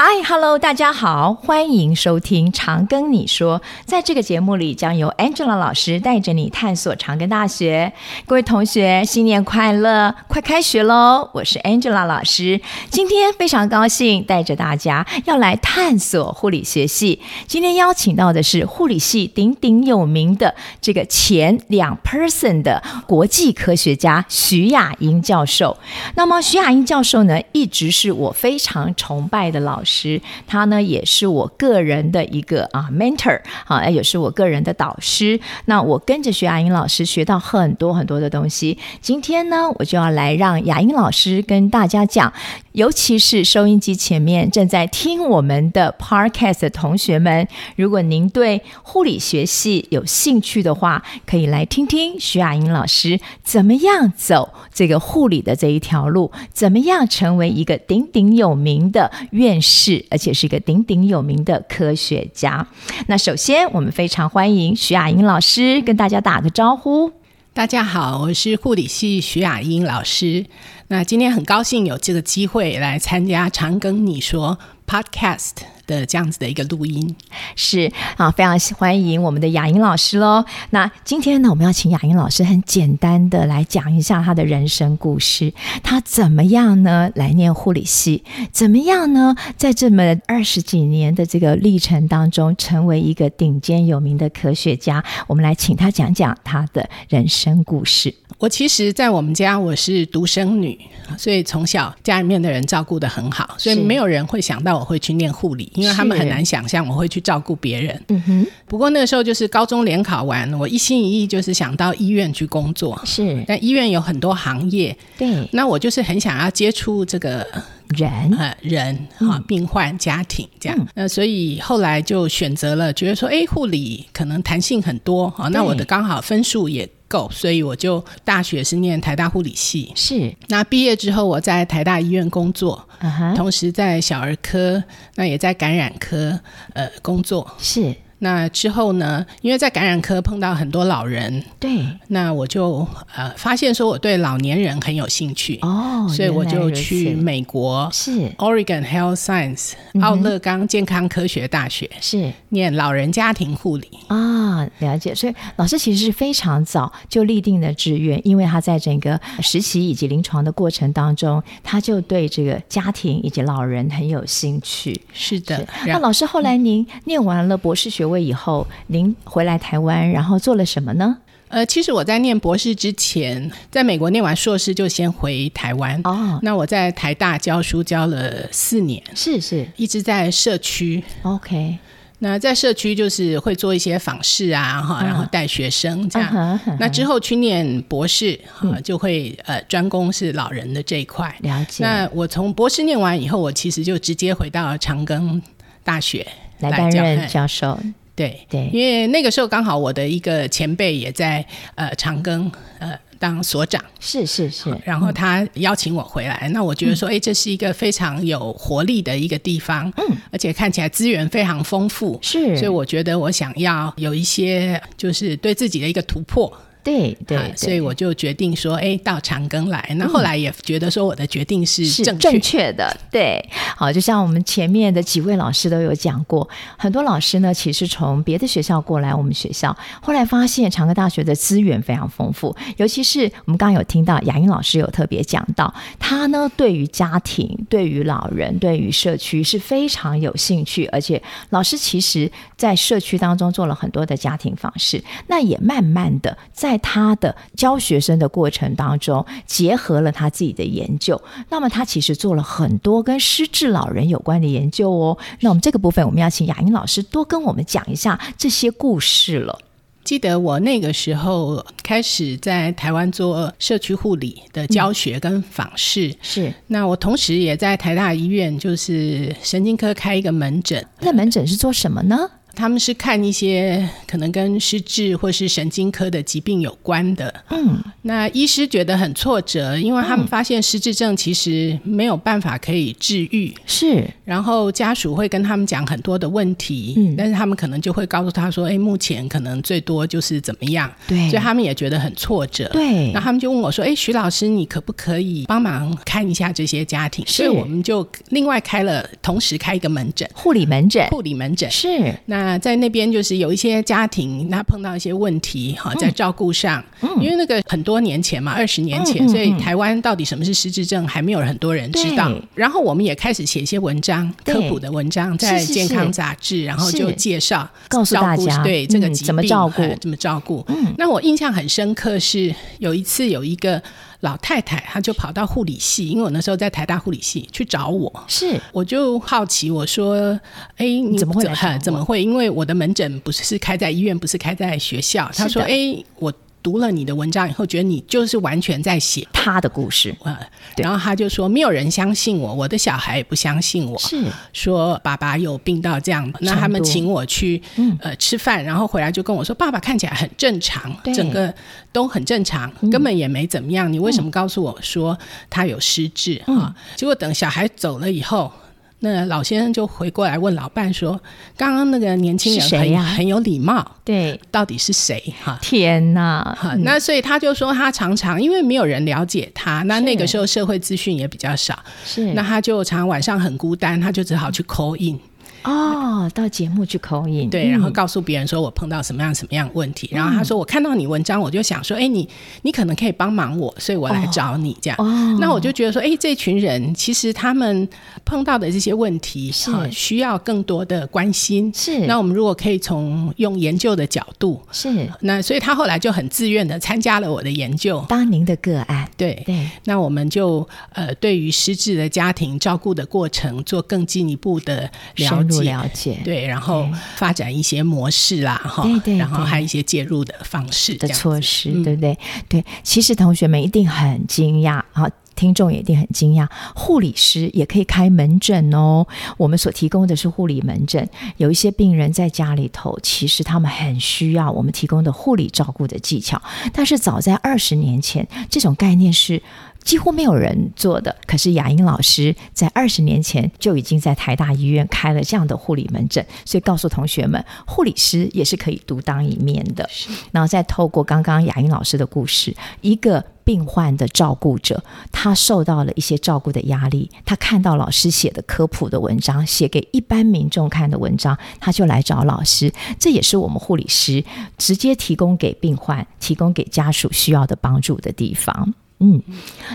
[0.00, 3.60] Hi，Hello，大家好，欢迎收听长庚你说。
[3.84, 7.92] 在这个节目里，将由 Angela 老师带着你探索长庚大学。
[8.24, 10.14] 各位同学，新年快乐！
[10.28, 11.28] 快开学喽！
[11.34, 17.20] 我是 Angela 老师，今天非常高兴带着大家要来探索护理学系。
[17.48, 25.76] 今天邀请到的是护理系鼎鼎有名的这个前两 person 的国际科学家徐雅英教授。
[26.14, 29.87] 那么徐雅英教授呢，一直是我非常崇拜的老师。
[29.88, 35.40] 师，他呢也是我个人的一个啊 mentor 啊，也是我个人的导师。
[35.64, 38.76] 那我跟着徐雅英老师学到很多很多的东西。
[39.00, 42.32] 今天呢，我就要来让雅英老师跟大家讲，
[42.72, 59.67] 尤其是收音机前面正在听我们的 podcast 的同学们，如果您对护理学系有兴趣的话，可以来听听徐雅英老师怎么样走这个护理的这一条路，怎么样成为一个鼎鼎有名的院士。
[59.68, 62.66] 是，而且是一个鼎鼎有名的科学家。
[63.06, 67.12] 那首先，我们非常欢迎徐雅英老师跟大家打个招呼。
[67.52, 70.46] 大家好，我是护理系徐雅英老师。
[70.88, 74.58] 那今天很高兴有这个机会来参加《长庚你说》
[75.02, 75.77] Podcast。
[75.88, 77.16] 的这样子的一个录音
[77.56, 80.44] 是啊，非常欢迎我们的雅英老师喽。
[80.70, 85.52] 那今天呢，我们要请雅英老师很简单的来讲一下他的人生故事。
[85.82, 87.10] 他怎么样呢？
[87.16, 88.22] 来念护理系？
[88.52, 89.34] 怎么样呢？
[89.56, 95.02] 在这么二十几年的这个历程当中，成为一个顶尖有名的科学家。
[95.26, 98.14] 我们来请他讲讲他的人生故事。
[98.38, 100.78] 我其实，在我们家我是独生女，
[101.18, 105.70] 所以从小家里面的人照顾的很好，所以没有人会想到我会去念护理。
[105.74, 108.00] 因为他们很难想象我会去照顾别人。
[108.08, 108.46] 嗯哼。
[108.68, 113.00] 不过那个时候就是高中联考完，我一心一意就是想到医院去工作。
[113.04, 113.42] 是。
[113.48, 114.96] 但医院有很多行业。
[115.18, 115.48] 对。
[115.52, 117.44] 那我就是很想要接触这个
[117.88, 120.78] 人呃人啊、嗯、病患家庭这样。
[120.78, 125.48] 嗯、那所以后来就选择了，觉得说，哎，护理可能弹性很多啊。
[125.48, 129.90] 那我的刚好分数也够，所以我就大学是念台大护理系。
[129.96, 130.32] 是。
[130.48, 132.86] 那毕业之后，我在台大医院工作。
[133.00, 133.34] Uh -huh.
[133.34, 134.82] 同时在小儿科，
[135.14, 136.38] 那也在感染科，
[136.74, 137.94] 呃，工作是。
[138.20, 139.24] 那之后呢？
[139.42, 155.14] 因为在感染科碰到很多老人，对，那我就呃发现说我对老年人很有兴趣哦，所以我就去美国是 Oregon Health Science、嗯、奥勒冈健康科学大学是念老人家庭护理啊、哦，了解。
[155.14, 165.00] 所以老师其实是非常早就立定的志愿，因为他在整个实习以及临床的过程当中，他就对这个家庭以及老人很有兴趣。
[165.12, 171.18] 是的，是那老师后来您念完了博士学位以后，您回来台湾，然后做了什么呢？
[171.50, 175.98] 呃，其实我在念博士之前，在美国念完硕士就先回台湾。
[176.04, 181.02] 哦，那我在台大教书教了四年，是是，一直在社区。
[181.22, 181.78] OK，
[182.18, 186.30] 那在社区就是会做一些访视啊，哈、嗯，然后带学生这样。
[186.34, 191.34] 嗯嗯、那之后去念博士，哈、嗯，就会呃专攻是老人的这一块。
[191.40, 191.82] 了解。
[191.82, 195.40] 那我从博士念完以后，我其实就直接回到长庚
[195.82, 196.26] 大学
[196.60, 197.78] 来，来担任教授。
[198.14, 201.44] 对对，因为那个时候刚好我的一个前辈也在
[201.76, 216.52] 呃长庚呃当所长，是是是，然后他邀请我回来，嗯、那我觉得说，哎，这是一个非常有活力的一个地方，嗯，而且看起来资源非常丰富，是，所以我觉得我想要有一些就是对自己的一个突破。
[216.82, 219.86] 对对，对，所以我就决定说，哎，到长庚来。
[219.96, 222.96] 那后来也觉得说，我的决定是正确，正确的。
[223.10, 223.44] 对，
[223.76, 255.18] 好，就像我们前面的几位老师都有讲过，很多老师呢，其实从别的学校过来我们学校，后来发现长庚大学的资源非常丰富，尤其是我们刚刚有听到雅英老师有特别讲到，他呢对于家庭、对于老人、对于社区是非常有兴趣，而且老师其实在社区当中做了很多的家庭方式，那也慢慢的在他的教学生的过程当中，结合了他自己的研究，那么他其实做了很多跟失智老人有关的研究哦。
[255.40, 259.58] 那我们这个部分，我们要请雅英老师多跟我们讲一下这些故事了。
[260.04, 266.50] 记得我那个时候开始在台湾做社区护理的教学跟访视，是。
[266.68, 270.82] 那我同时也在台大医院，就是神经科开一个门诊。
[271.00, 272.16] 那门诊是做什么呢？
[272.58, 277.32] 他们是看一些可能跟失智或是神经科的疾病有关的。
[277.50, 283.54] 嗯，那医师觉得很挫折，因为他们发现失智症其实没有办法可以治愈。
[283.64, 292.68] 是，然后家属会跟他们讲很多的问题，嗯，但是他们可能就会告诉他说：“哎，目前可能最多就是怎么样。”对，所以他们也觉得很挫折。
[292.72, 302.14] 对，那他们就问我说：“哎，徐老师，你可不可以帮忙看一下这些家庭？”所以我们就另外开了，同时开一个门诊，护理门诊，护理门诊是。
[302.26, 312.32] 那在那边就是有一些家庭，他碰到一些问题，哈，在照顾上，嗯，因为那个很多年前嘛，二十年前，所以台湾到底什么是失智症，还没有很多人知道。
[312.54, 320.64] 然后我们也开始写一些文章，科普的文章，在健康杂志，然后就介绍，告诉大家，对这个疾病怎么照顾，怎么照顾。
[320.68, 323.82] 嗯，那我印象很深刻是有一次有一个。
[324.20, 330.38] 老太太，她就跑到护理系，因为我那时候在台大护理系去找我，是，我就好奇，我说，
[330.76, 331.78] 哎，你怎么会来？
[331.78, 332.22] 怎么会？
[332.22, 335.30] 因为我的门诊不是是开在医院，不是开在学校。
[335.34, 336.32] 她说，哎，我。
[336.68, 340.38] 读了你的文章以后，觉得你就是完全在写他的故事，呃，
[340.76, 344.22] 然后他就说没有人相信我，我的小孩也不相信我，是。
[344.52, 347.62] 说爸爸有病到这样，那他们请我去
[348.00, 351.54] 呃吃饭，然后回来就跟我说爸爸看起来很正常，整个
[351.90, 355.18] 都很正常，根本也没怎么样，你为什么告诉我说
[355.48, 356.42] 他有失智？
[356.44, 356.76] 啊？
[356.96, 358.52] 结果等小孩走了以后。
[359.00, 361.20] 那老先生就回过来问老伴说
[361.56, 362.98] ：“刚刚那个年轻人很？
[363.18, 365.22] 很有礼貌，对，到底是谁？
[365.42, 366.42] 哈，天哪！
[366.58, 375.18] 哈，那所以他就说他常常因为没有人了解他，那那个时候社会资讯也比较少，是，那他就常常晚上很孤单，他就只好去 call in。”
[375.64, 382.28] 哦，到节目去口音，对，然后告诉别人说我碰到什么样什么样问题，嗯、然后他说我看到你文章，我就想说，哎，你
[382.62, 384.96] 你可能可以帮忙我，所以我来找你这样。
[384.98, 387.88] 哦，那我就觉得说，哎，这群人其实他们
[388.24, 391.72] 碰到的这些问题是、呃、需要更多的关心。
[391.74, 399.08] 是，那我们如果可以从用研究的角度，是，那所以他后来就很自愿的参加了我的研究，当您的个案。
[399.16, 399.28] 对。
[399.46, 405.62] 对，那我们就呃对于失智的家庭照顾的过程做更进一步的了解。
[405.64, 412.18] 了解，对，然后发展一些模式啦，哈，对对，然后还有一些介入的方式的措施，对不对？
[412.48, 419.06] 对，其实同学们一定很惊讶啊，听众也一定很惊讶，护理师也可以开门诊哦。
[419.36, 426.40] 我们所提供的是护理门诊，有一些病人在家里头，其实他们很需要我们提供的护理照顾的技巧，
[426.72, 429.42] 但是早在二十年前，这种概念是。
[429.82, 439.88] 几乎没有人做的，可是雅英老师在二十年前就已经在台大医院开了这样的护理门诊，所以告诉同学们，护理师也是可以独当一面的。
[439.90, 452.70] 是，然后再透过刚刚雅英老师的故事，一个病患的照顾者，他受到了一些照顾的压力，他看到老师写的科普的文章，写给一般民众看的文章，他就来找老师。
[452.98, 454.22] 这也是我们护理师
[454.58, 458.74] 直接提供给病患、提供给家属需要的帮助的地方。
[459.00, 459.22] 嗯，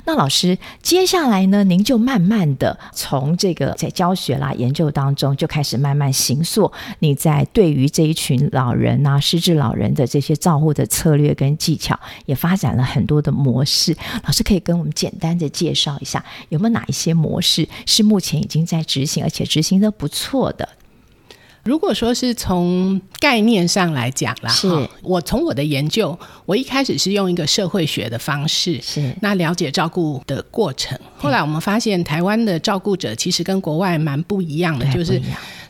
[0.05, 13.95] 那老师，接下来呢，您就慢慢的从这个在教学啦、研究当中，就开始慢慢行塑你在对于这一群老人啊、失智老人的这些照护的策略跟技巧，也发展了很多的模式。
[14.25, 20.67] 老师可以跟我们简单的介绍一下，有没有哪一些模式是目前已经在执行，而且执行的不错的？
[21.63, 24.67] 如果说是从概念上来讲啦，是
[25.01, 30.99] 我从我的研究，我一开始是用一个社会学的方式，是那了解照顾的过程。
[31.17, 35.21] 后来我们发现，台湾的照顾者其实跟国外蛮不一样的，就是。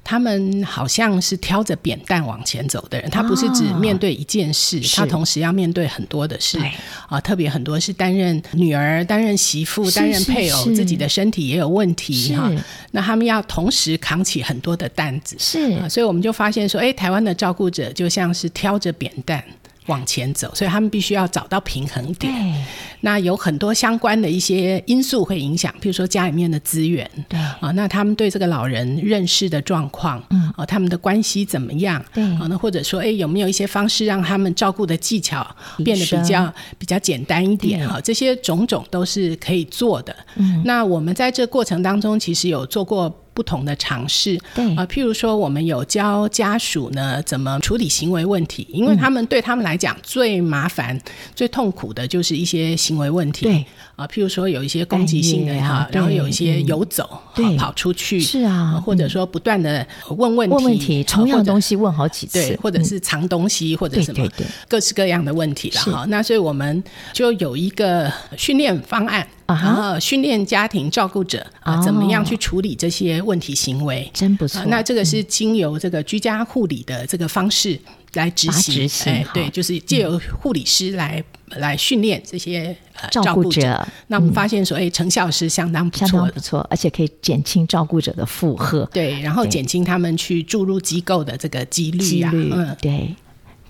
[0.04, 6.60] 他们好像是挑着扁担往前走的人，他不是只面对一件事，哦、他同时要面对很多的事
[7.08, 12.52] 啊，特别很多是担任女儿、担任媳妇、担任配偶，自己的身体也有问题哈。
[12.92, 19.44] 那他们要同时扛起很多的担子，是、啊，所以我们就发现说，哎，台湾的照顾者就像是挑着扁担。
[19.88, 22.34] 往前走，所以他们必须要找到平衡点。
[22.34, 22.64] 对，
[23.02, 32.04] 那有很多相关的一些因素会影响，比如说家里面的资源，对啊，那他们对这个老人认识的状况，嗯，啊，他们的关系怎么样？
[32.14, 35.46] 对，啊，那或者说，哎，有没有一些方式让他们照顾的技巧
[35.84, 37.88] 变得比较比较简单一点？
[37.88, 40.16] 哈，这些种种都是可以做的。
[40.36, 43.14] 嗯，那我们在这过程当中，其实有做过。
[43.34, 44.66] 不同的尝试，对。
[44.72, 51.00] 啊、呃，譬如说，我们有教家属呢怎么处理行为问题，因为他们对他们来讲最麻烦、
[51.36, 53.66] 最痛苦的就是一些行为问题，对。
[53.96, 59.86] 啊，譬如说有一些攻击性的哈，然后有一些游走，对，跑出去，是啊，或者说不断的
[60.18, 64.28] 问问题，问问题，同样东西问好几次，对，或者是藏东西，或者什么
[64.68, 66.06] 各式各样的问题了哈。
[66.10, 69.28] 那所以我们就有一个训练方案。
[69.48, 74.64] 然后训练家庭照顾者啊，怎么样去处理这些问题行为，真不错。
[74.66, 77.80] 那这个是经由这个居家护理的这个方式
[78.14, 81.24] 来执行，哎，对，就是借由护理师来
[81.58, 82.76] 来训练这些
[83.12, 83.86] 照顾者。
[84.08, 93.14] 那我们发现说，哎，成效是相当不错的，不错，而且可以减轻照顾者的负荷，对，然后减轻他们去注入机构的这个几率啊，嗯，对。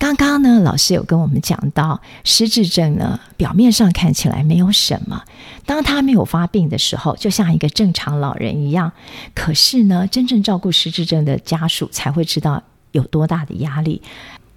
[0.04, 5.24] 刚刚呢，老师有跟我们讲到，失智症呢，表面上看起来没有什么，
[5.66, 8.92] 当他没有发病的时候，就像一个正常老人一样。
[9.34, 14.02] 可是呢，真正照顾失智症的家属才会知道有多大的压力。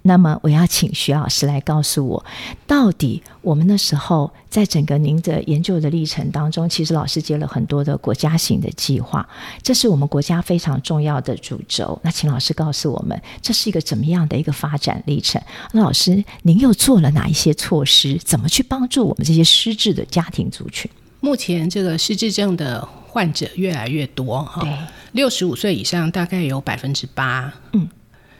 [0.07, 2.25] 那么，我要请徐老师来告诉我，
[2.65, 9.27] 到底我们那时候在整个您的研究的历程当中，其实老师接了很多的国家型的计划，
[9.61, 11.99] 这是我们国家非常重要的主轴。
[12.03, 15.41] 那请老师告诉我们，这是一个怎么样的一个发展历程？
[15.73, 18.17] 那老师，您又做了哪一些措施？
[18.23, 20.89] 怎么去帮助我们这些失智的家庭族群？
[21.19, 24.65] 目前这个失智症的患者越来越多，哈，
[25.11, 27.89] 六十五岁以上大概有百分之八，嗯。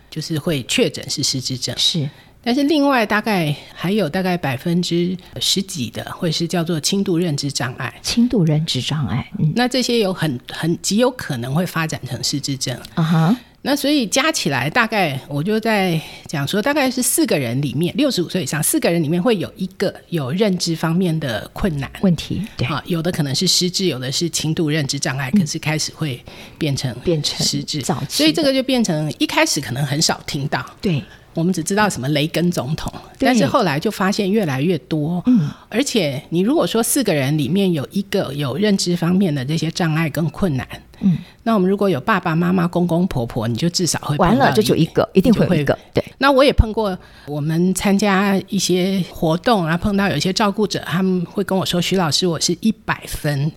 [0.10, 2.10] 就是会确诊是失智症，是，
[2.42, 13.38] 但是另外大概还有大概百分之十几的会是叫做轻度认知障碍，轻度认知障碍，嗯，那这些有很很极有可能会发展成失智症，啊哈。
[13.64, 21.92] 那所以加起来，大概我就在讲说，大概是四个人里面，六十五岁以上四个人里面会有一个有认知方面的困难。
[22.02, 22.66] 问题，对。
[22.68, 26.24] 啊，有的可能是失智，有的是轻度认知障碍，可是开始会
[26.58, 31.04] 变成变成失智，所以这个就变成一开始可能很少听到，对。
[31.38, 35.22] 我们只知道什么雷根总统，但是后来就发现越来越多。
[35.28, 40.68] 嗯，而且你如果说四个人里面有一个有认知方面的这些障碍跟困难，
[41.02, 45.78] 嗯，那我们如果有爸爸妈妈、公公婆婆，你就至少会完了就有一个，一定会有一个。
[45.94, 53.52] 对，那我也碰过，我们参加一些活动，然后碰到有一些照顾者，他们会跟我说：“徐老师，我是一百分，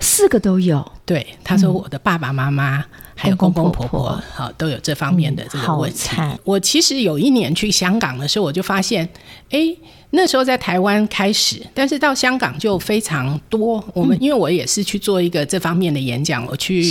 [0.00, 2.80] 四个都有。”对，他说我的爸爸妈妈。
[2.80, 2.84] 嗯
[3.22, 6.10] 还有公公婆婆，好都有这方面的这个问题。
[6.18, 9.08] 嗯、我其实有一年去香港的时候，我就发现，
[9.50, 9.72] 哎，
[10.10, 13.82] 那时候在台湾开始，但是到香港就非常多。
[13.94, 16.82] 我们、嗯、因为我也是去做一个这方面的演讲，我去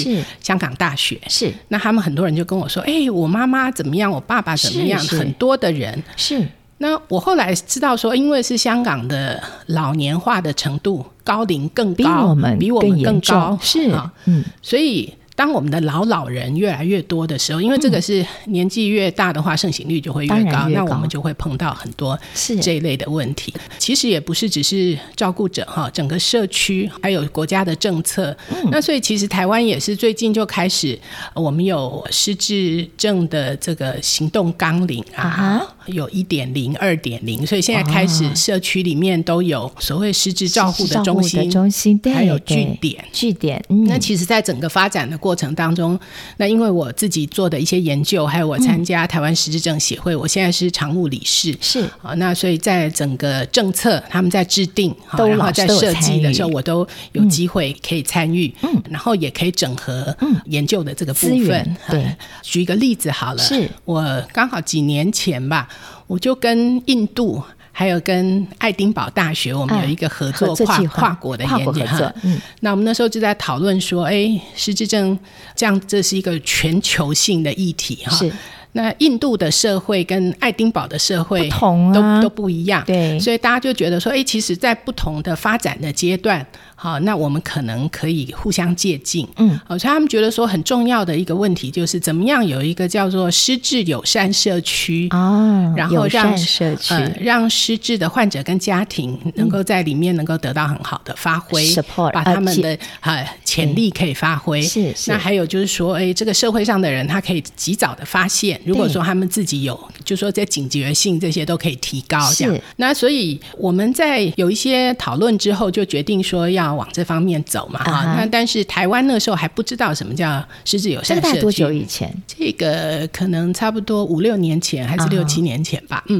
[0.41, 6.47] 香港大学，是那他们很多人就跟我说，哎，我妈妈怎么样，我爸爸怎么样，很多的人是。
[6.77, 15.13] 那我后来知道说，因为是香港的老年化的程度，高龄更高，比我们比我们更高，是啊，嗯，所以。
[15.35, 22.19] 当我们的老老人越来越多的时候，因为这个是年纪越大的话，盛行率就会越高，越高，那我们就会碰到很多
[22.61, 23.53] 这一类的问题。
[23.79, 28.35] 其实也不是只是照顾者哈，整个社区还有国家的政策。
[28.49, 30.99] 嗯、那所以其实台湾也是最近就开始，
[31.33, 43.63] 我们有失智症的这个行动纲领啊，啊有一点零、二点零，所以现在开始社区里面都有所谓失智照护的中心，中心还有据点，据点。
[43.69, 45.97] 嗯、那其实，在整个发展的过过程当中，
[46.35, 51.89] 那因为我自己做的一些研究，还有我参加台湾失智症协会，嗯、我现在是常务理事，是。
[52.01, 60.13] 啊，那所以在整个政策他们在制定，然后在设计的时候，我都有机会可以参与，嗯，然后也可以整合
[60.47, 61.77] 研究的这个部分。
[61.89, 63.69] 对，举一个例子好了，是。
[63.85, 65.69] 我刚好几年前吧，
[66.07, 67.41] 我就跟印度。
[67.81, 72.13] 还有跟爱丁堡大学，我们有一个合作跨跨国的研究哈。
[72.21, 75.17] 嗯，那我们那时候就在讨论说，哎，失智症
[75.55, 78.15] 这样，这是一个全球性的议题哈。
[78.15, 78.31] 是。
[78.73, 82.83] 那印度的社会跟爱丁堡的社会不同啊，都都不一样。
[82.85, 83.19] 对。
[83.19, 86.45] 所以大家就觉得说，哎，其实，在不同的发展的阶段。
[86.83, 89.23] 好，那我们可能可以互相借鉴。
[89.37, 104.61] 嗯，好，所以他们觉得说很重要的一个问题就是怎么样有一个叫做失智友善社区哦，然后让社区、呃、让失智的患者跟家庭能够在里面能够得到很好的发挥，support、嗯、把他们的呃潜力可以发挥。
[104.61, 105.11] 是是。
[105.11, 112.17] 那还有就是说，哎，这个社会上的人他可以及早的发现，如果说他们自己有，就是说在警觉性这些都可以提高。
[112.33, 112.55] 这样。
[112.55, 112.61] 是。
[112.77, 116.71] 那所以我们在有一些讨论之后，就决定说要。
[116.71, 121.27] 往这方面走嘛啊，那但是台湾那时候还不知道什么叫失智友善社区。
[121.27, 122.09] 这个多久以前？
[122.25, 126.01] 这个可能差不多五六年前，还是六七年前吧。
[126.07, 126.19] 嗯，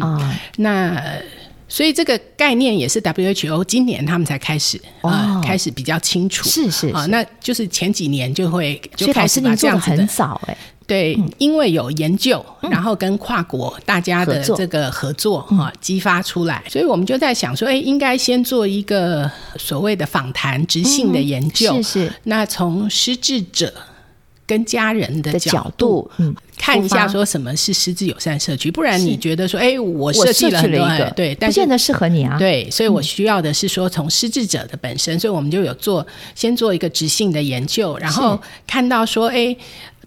[0.58, 1.02] 那
[1.72, 6.44] 所以这个概念也是 WHO 今年他们才开始啊，开始比较清楚。
[6.50, 10.58] 是是啊，那就是前几年就会就开始把这样子很早哎。
[10.86, 21.74] 对，因为有研究，然后跟跨国大家的这个合作哈，激发出来，所以我们就在想说，哎，应该先做一个所谓的访谈、质性的研究。
[21.76, 22.14] 是是。
[22.24, 23.74] 那从失智者
[24.52, 32.38] 跟家人的角度，嗯，看一下说什么是失智友善社区，不然你觉得说，哎，我设计了一个，对，但不见得适合你啊。
[32.38, 36.06] 对，所以我需要的是说，从失智者的本身，所以我们就有做，
[36.36, 39.56] 先做一个直性的研究，然后看到说，哎。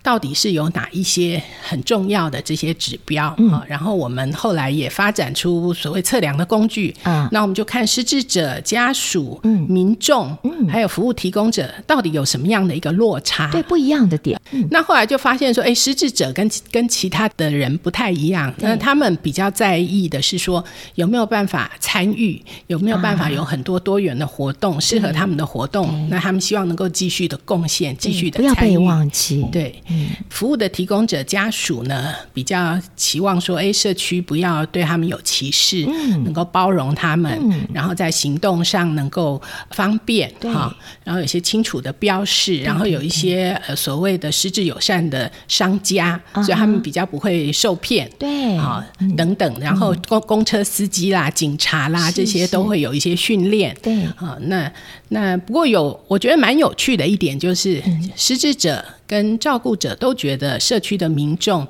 [0.05, 3.35] 到底是有哪一些很重要的这些指标啊？
[3.39, 7.27] 嗯、然后我们后来也发展出所谓测量的工具啊。
[7.33, 13.51] 那我们就看失智者家属、嗯、民众，嗯，还有服务提供者到底有什么样的一个落差？
[13.51, 14.39] 对，不一样的点。
[14.53, 18.53] 嗯、那后来就发现说，哎，失智者跟跟其他的人不太一样。
[18.59, 20.63] 那他们比较在意的是说，
[20.97, 26.07] 有没有办法参与，有没有办法有很多多元的活动，啊、适合他们的活动。
[26.11, 29.43] 那他们希望能够继续的贡献，继续的参与，不要被忘记。
[29.51, 29.75] 对。
[30.31, 40.75] 服务的提供者家属呢，比较期望说，哎，社区不要对他们有歧视，嗯、能够包容他们，嗯、然后在行动上能够方便，哈，
[41.05, 48.85] 然后有些清楚的标示，然后有一些呃所谓的失智友善的商家，所以他们比较不会受骗，对，啊，
[49.17, 54.71] 等等，然后公公车司机啦、警察啦这些都会有一些训练，对，啊，那
[55.09, 57.83] 那不过有我觉得蛮有趣的一点就是
[58.17, 58.85] 失智者。
[59.07, 61.67] 跟照顾者都觉得社区的民众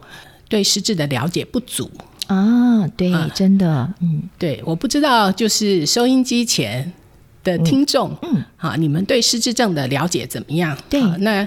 [0.48, 1.90] 对失智的了解不足。
[2.26, 6.90] 啊，对，嗯、真的，嗯，对，我不知道，就是收音机前
[7.42, 10.74] 的听众，嗯，啊，你们对失智症的了解怎么样？
[10.88, 11.46] 对，那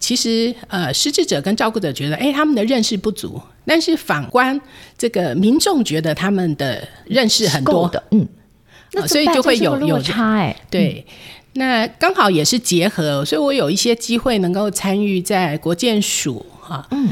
[0.00, 4.60] 其实呃，失智者跟照顾者觉得，哎，他们的认识不足，但是反观
[4.98, 7.88] 这个民众觉得他们的认识很多。
[7.88, 8.26] 的，嗯，
[8.92, 11.06] 那所以就会有有差，哎，对。
[11.06, 11.14] 嗯
[11.54, 17.08] 那刚好也是结合，所以我有一些机会能够参与在国建署哈，嗯，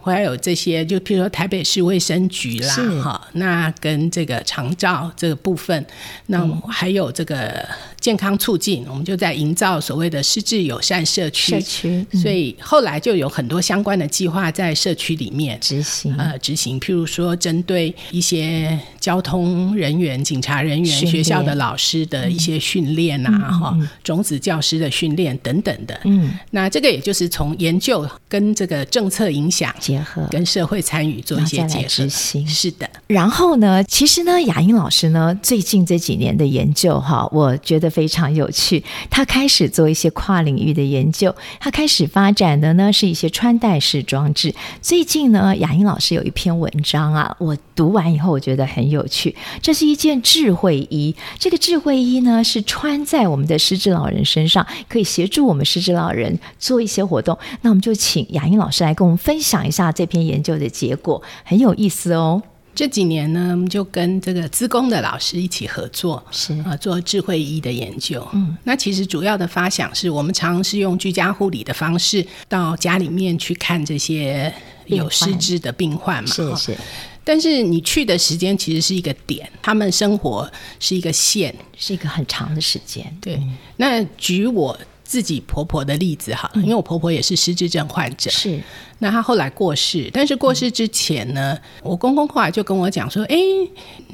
[0.00, 5.86] 还有这些，就譬如说台北市卫生局啦，哈是，那跟这个长照这个部分，
[6.26, 7.66] 那还有这个。
[8.02, 11.52] 健康促进，我们就在营造所谓的失智友善社区。
[11.52, 16.12] 社区，所以后来就有很多相关的计划在社区里面执行。
[16.18, 26.00] 呃，执行，譬如说针对一些交通人员、警察人员、学校的老师的一些训练啊，哈，种子教师的训练等等的。
[26.02, 31.84] 嗯，那这个也就是从研究跟这个政策影响结合，跟社会参与做一些结合。
[31.84, 32.90] 执行是的。
[33.06, 37.91] 然后呢，其实呢，雅英老师呢，最近这几年的研究哈，我觉得。
[37.92, 44.52] 非常有趣，他开始做一些跨领域的研究，他开始发展的呢是一些穿戴式装置。
[44.80, 49.36] 最近呢，雅英老师有一篇文章啊，我读完以后我觉得很有趣。
[49.60, 57.38] 这是一件智慧衣，这个智慧衣呢是穿在我们的失智老人身上，可以协助我们失智老人做一些活动。
[57.60, 62.42] 那我们就请雅英老师来跟我们分享一下这篇研究的结果，很有意思哦。
[62.74, 68.26] 这几年呢，就跟这个资工的老师一起合作，是啊，做智慧医的研究。
[68.32, 74.52] 嗯，那其实主要的发想是我们常常是用居家护理的方式到家里面去看这些
[74.86, 76.76] 有失智的病患嘛，是是。
[77.24, 83.06] 但是你去的时间其实是一个点，他们生活是一个线，是一个很长的时间。
[83.20, 83.40] 对，
[83.76, 84.78] 那举我。
[85.12, 88.58] 自己婆婆的例子哈，因为我婆婆也是失智症患者，是。
[89.00, 93.36] 那她后来过世，但是过世之前呢，我公公后来就跟我讲说：“哎，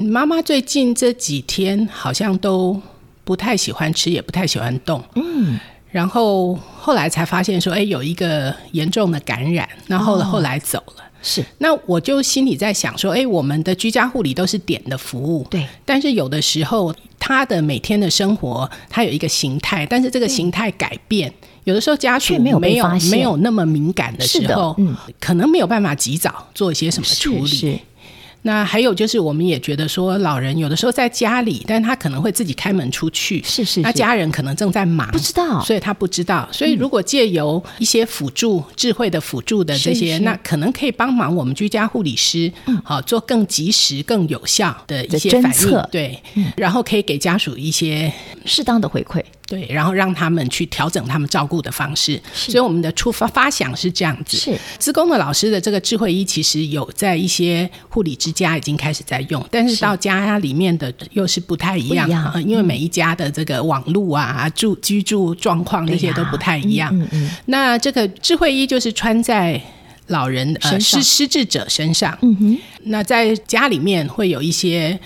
[0.01, 2.83] 妈妈最近这几天好像都
[3.23, 5.57] 不太喜欢吃，也不太喜欢动。”嗯。
[5.93, 11.45] 然后后来才发现说：“哎，有一个严重的感染，那后后来走了。”是。
[11.59, 15.65] 那我就心里在想说：“哎，我们的居家护理都是点的服务，对。
[15.85, 16.93] 但是有的时候。”
[17.29, 21.31] 他的每天的生活，他有一个形态，但是这个形态改变，
[21.65, 27.47] 有的时候家属没有没有，没有那么敏感的时候，嗯，可能没有办法及早做一些什么处理。
[27.47, 27.79] 是是
[28.43, 36.49] 那还有就是，我们也觉得说，老人有的时候在家里，但他可能会自己开门出去，是是，是，那家人可能正在忙，不知道，所以他不知道。
[36.53, 40.23] 所以如果借由一些辅助、智慧的辅助的这些，是是。
[40.23, 42.51] 那可能可以帮忙我们居家护理师，
[42.85, 48.13] 好、嗯、做更及时、更有效的一些反应，对，嗯、然后可以给家属一些
[48.45, 49.23] 适当的回馈。
[49.49, 54.37] 对，然后让他们去调整他们照顾的方式，所以我们的出发发想是这样子。
[54.37, 62.09] 是，资工的老师的这个智慧医其实有在一些护理之家已经开始在用，但是到家里面的又是不太一样，
[62.47, 66.91] 因为每一家的这个网络啊、住居住状况那些都不太一样。
[66.95, 67.31] 嗯嗯，嗯。
[67.47, 69.61] 那这个智慧衣就是穿在
[70.09, 72.17] 老人呃失失智者身上。
[72.23, 72.59] 嗯哼。
[72.85, 74.99] 那在家里面会有一些。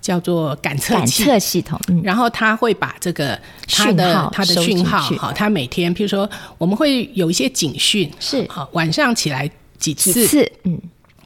[0.00, 10.80] 叫做感测感测系统，嗯、然后他会把这个他的他的讯号，好，他每天，譬如说，我们会有一些警讯，是好，晚上起来几次，几次嗯，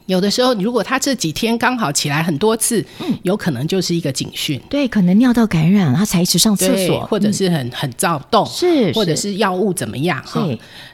[0.05, 4.59] 有的时候，如果他这几天刚好起来很多次，嗯，有可能就是一个警讯。
[4.69, 10.21] 对，可能尿道感染，他才一直上厕所，或者是很很躁动，是，或者是药物怎么样？
[10.25, 10.45] 哈，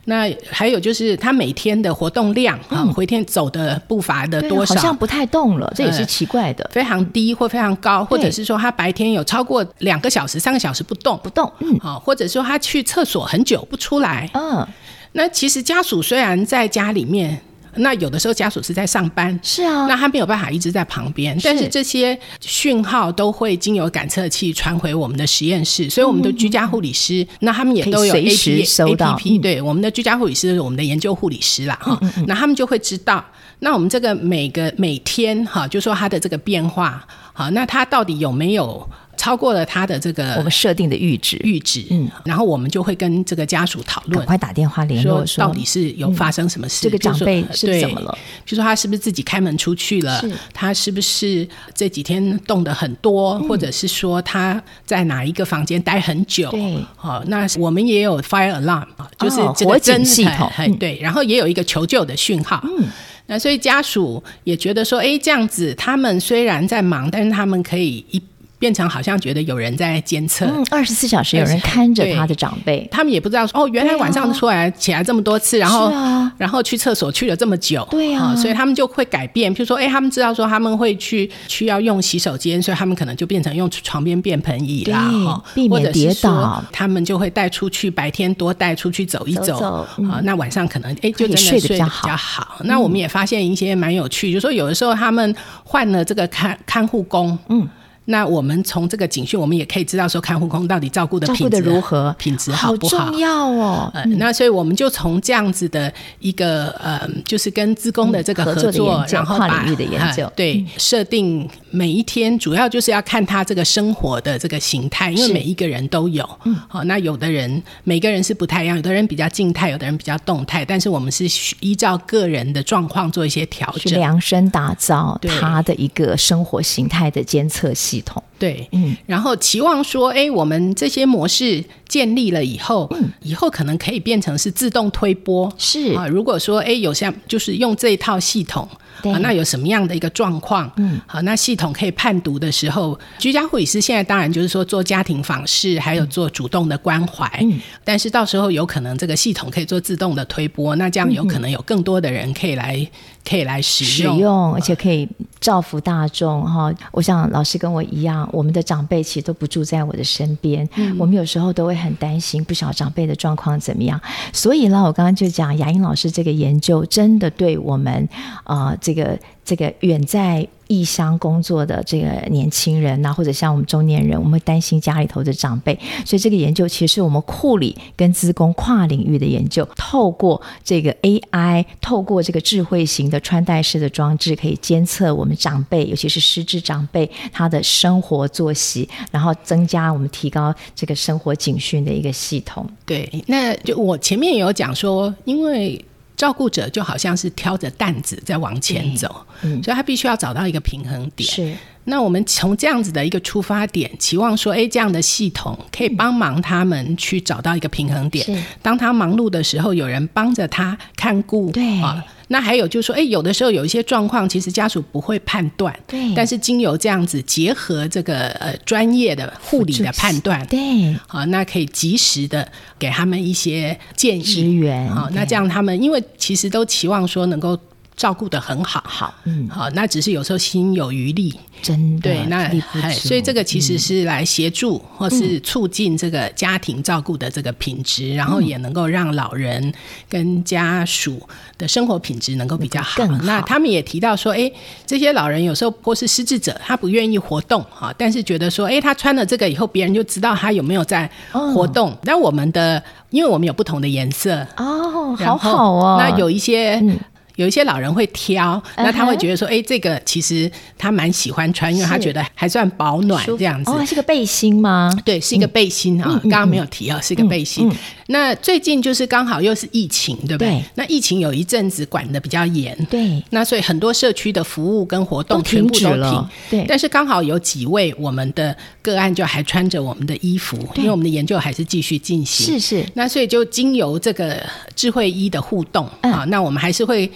[0.05, 14.67] 那还有就是他每天的活动量，哈，回天走的步伐的多少，好像不太动了，这也是奇怪的，非常低或非常高，或者是说他白天有超过两个小时、三个小时不动不动，嗯，好，或者说他去厕所很久不出来，嗯，
[15.13, 17.41] 那其实家属虽然在家里面。
[17.79, 33.23] 那有的时候家属是在上班，是啊，那他没有办法一直在旁边，但是这些讯号都会经由感测器传回我们的实验室，所以我们的居家护理师，那他们也都有 A P A P P，对，我们的居家护理师是我们的研究护理师啦，哈，那他们就会知道，
[33.59, 38.87] 那我们这个每个每天哈，就说他的这个变化，好，那他到底有没有？
[39.19, 48.17] 超过了他的这个我们设定的阈值，阈值，嗯，然后我们就会跟这个家属讨论，赶快打电话联络，说到底是有发生什么事，这个长辈是怎么了？
[48.45, 50.23] 比如说他是不是自己开门出去了？
[50.53, 56.49] 他是不是这几天动的很多，或者是说他在哪一个房间待很久？
[56.51, 58.87] 对，好，那我们也有 fire alarm，
[59.19, 62.87] 就是这个侦系统，对，然后也有一个求救的讯号，嗯，
[63.25, 68.21] 那所以家属也觉得说，哎，这样子他们虽然在忙，但是他们可以一。
[68.59, 75.89] 变成好像觉得有人在监测，二十四小时有人看着他的长辈，他们也不知道说哦，原来晚上出来起来这么多次，然后
[76.37, 92.57] 然后去厕所去了这么久，对呀，所以他们就会改变，譬如说哎，他们知道说他们会去需要用洗手间，所以他们可能就变成用床边便盆椅啦，避免跌倒，他们就会带出去，白天多带出去走一走，啊，那晚上可能哎就真的睡得比较好。
[92.65, 97.65] 那我们也发现一些蛮有趣，就是说有的时候他们换了这个看看护工，嗯。
[98.09, 102.97] 那我们从这个警讯，我们也可以知道说看护工到底照顾的品质如何，品质好不好？
[102.97, 103.93] 好重要哦。
[104.17, 116.27] 那所以我们就从这样子的一个呃，就是跟资工的这个合作，嗯、合作的然后把跨领域的研究，呃、对，设定每一天主要就是要看他这个生活的这个形态，因为每一个人都有。
[116.45, 121.25] 嗯，好，那有的人每个人是不太一样，有的人比较静态，有的人比较动态，但是我们是
[121.59, 127.98] 依照个人的状况做一些调整，量身打造他的一个生活形态的监测系统。
[127.99, 128.23] 系统。
[128.37, 135.93] 对，嗯，然后期望说，哎，我们这些模式建立了以后，嗯，以后可能可以变成是自动推播，是。
[135.93, 136.07] 啊。
[136.07, 138.65] 如果说，哎，有像就是用这一套系统，
[139.03, 140.71] 啊，那有什么样的一个状况？
[140.77, 152.89] 嗯，好，那系统可以判读的时候，居家护理师现在当然就是说做家庭访视，还有做主动的关怀，嗯，但是到时候有可能这个系统可以做自动的推播，那这样有可能有更多的人可以来。
[153.29, 155.07] 可以来使用，使用，而且可以
[155.39, 156.73] 造福大众哈。
[156.91, 163.99] 我想老师跟我一样，我们的长辈其实都不住在我的身边，嗯、我们有时候都会很担心，不晓得长辈的状况怎么样。
[164.33, 168.07] 所以呢，我刚刚就讲雅英老师这个研究，真的对我们
[168.45, 170.47] 啊、呃，这个这个远在。
[170.71, 175.73] 异乡工作的这个年轻人呐，或者像我们中年人，我们会担心家里头的长辈，
[176.05, 192.63] 所以这个研究其实是我们护理跟资工跨领域的研究，透过这个 AI，透过这个智慧型的穿戴式的装置，可以监测我们长辈，尤其是失智长辈他的生活作息，然后增加我们提高这个生活警讯的一个系统。
[192.85, 195.83] 对，那就我前面也有讲说，因为。
[196.19, 201.29] 照顾者就好像是挑着担子在往前走，嗯，所以他必须要找到一个平衡点。
[201.29, 208.23] 是，那我们从这样子的一个出发点，期望说，哎，这样的系统可以帮忙他们去找到一个平衡点。
[208.25, 211.51] 是，当他忙碌的时候，有人帮着他看顾。
[211.51, 212.05] 对啊。
[212.31, 216.13] 那还有就是说，哎，有的时候有一些状况，其实家属不会判断，对。
[216.13, 227.59] 但是经由这样子结合这个呃专业的护理的判断，对，好，那可以及时的给他们一些建议支援，好，那这样他们因为其实都期望说能够。
[227.99, 232.49] 照顾的很好，好，嗯，好，那只是有时候心有余力，真的对，那
[232.91, 239.73] 所以这个其实是来协助、嗯、或是促进这个家庭照顾的这个品质，嗯、然后也能够让老人
[240.07, 241.21] 跟家属
[241.57, 243.05] 的生活品质能够比较好。
[243.05, 243.17] 好。
[243.23, 244.49] 那他们也提到说，哎，
[244.85, 251.11] 这些老人有时候或是失智者，他不愿意活动哈，但是觉得说，哎，他穿了这个以后，别人就知道他有没有在
[251.53, 251.93] 活动。
[252.03, 256.75] 那、哦、我们的，因为我们有不同的颜色哦，好好哦，那有一些。
[256.75, 256.97] 嗯
[257.39, 263.71] 有一些老人会挑，那他会觉得说，哎、uh 这个其实他蛮喜欢穿，因为他觉得还算保暖这样子。
[263.71, 264.93] 哦，是个背心吗？
[265.05, 266.19] 对，是一个背心啊。
[266.23, 267.71] 刚刚、嗯、没有提啊，是一个背心。
[268.07, 270.49] 那最近就是刚好又是疫情，对不对？
[270.49, 273.23] 对，那疫情有一阵子管的比较严，对。
[273.29, 276.27] 那所以很多社区的服务跟活动全部都停。
[276.49, 276.65] 对。
[276.67, 282.59] 但是刚好有几位我们的个案就还穿着我们的衣服，因为我们的研究还是继续进行。
[282.59, 282.85] 是是。
[282.95, 284.43] 那所以就经由这个
[284.75, 287.09] 智慧医的互动啊，嗯、那我们还是会。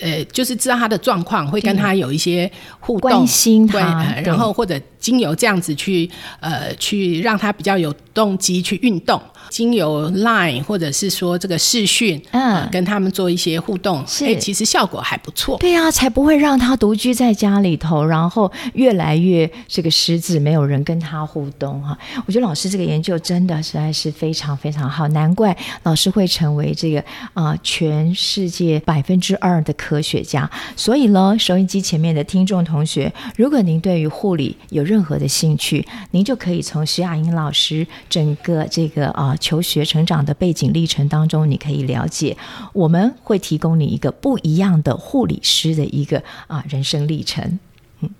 [0.00, 6.08] 呃，就是知道他的状况，会跟他有一些互动，关心他，然后或者经由这样子去
[6.40, 9.20] 呃，去让他比较有动机去运动。
[9.48, 15.56] 经由 Line 或者是说这个视讯，嗯、呃，跟他们做一些互动，是、欸，其实效果还不错。
[15.58, 21.98] 对呀、啊，才不会让他独居在家里头，然后越来越这个失智，没有人跟他互动哈。
[22.26, 27.00] 我觉得老师这个研究真的实在是非常非常好，难怪老师会成为这个
[27.34, 30.48] 啊、呃、全世界百分之二的科学家。
[30.76, 39.29] 所以呢，收音机前面的听众同学，如果您对于护理有任何的兴趣，您就可以从徐雅英老师整个这个啊。
[39.29, 42.36] 呃求学成长的背景历程当中，你可以了解，
[42.72, 47.58] 我们会提供你一个不一样的护理师的一个啊人生历程。
[48.00, 48.10] 嗯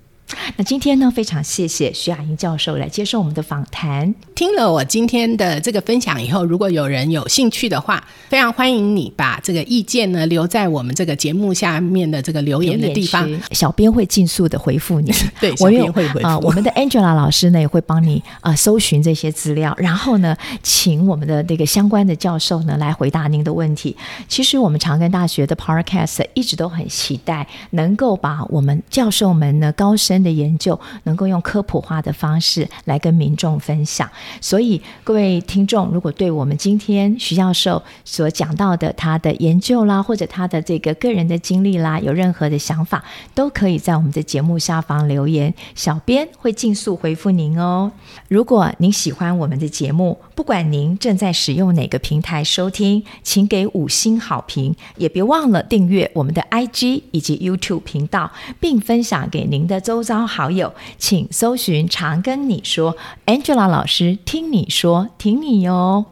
[0.56, 4.14] 那今天呢，非常谢谢徐雅英教授来接受我们的访谈。
[4.40, 15.12] 听了我今天的这个分享以后，如果有人有兴趣的话，非常欢迎你把这个意见呢留在我们这个节目下面的这个留言的地方，小编会尽速的回复你。
[15.38, 16.26] 对，小编会回复。
[16.26, 23.94] 啊、呃，我们的 Angela 老师呢也会帮你啊、呃、搜寻这些资料，然后呢，请我们的那个相关的教授呢来回答您的问题。
[24.26, 34.09] 其实我们长庚大学的 Podcast 一直都很期待能够把我们教授们呢高深的研究能够用科普化的方式来跟民众分享，
[34.40, 47.90] 所以各位听众，如果对我们今天徐教授所讲到的他的研究啦，或者他的这个个人的经历啦，有任何的想法，都可以在我们的节目下方留言，小编会尽速回复您哦。
[48.28, 60.72] 如果您喜欢我们的节目，不管您正在使用哪个平台收听，请给五星好评，也别忘了订阅我们的 IG 以及 YouTube 频道，并分享给您的周遭好友。
[60.98, 66.04] 请搜寻“常跟你说 ”，Angela 老师听你说，听你哟。